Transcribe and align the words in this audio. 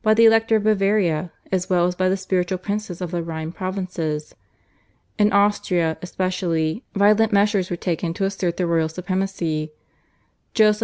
by 0.00 0.14
the 0.14 0.24
Elector 0.24 0.54
of 0.54 0.62
Bavaria, 0.62 1.32
as 1.50 1.68
well 1.68 1.88
as 1.88 1.96
by 1.96 2.08
the 2.08 2.16
spiritual 2.16 2.56
princes 2.56 3.00
of 3.00 3.10
the 3.10 3.20
Rhine 3.20 3.50
provinces. 3.50 4.36
In 5.18 5.32
Austria, 5.32 5.98
especially, 6.02 6.84
violent 6.94 7.32
measures 7.32 7.68
were 7.68 7.74
taken 7.74 8.14
to 8.14 8.26
assert 8.26 8.58
the 8.58 8.66
royal 8.68 8.88
supremacy. 8.88 9.72
Joseph 10.52 10.72
II. 10.72 10.72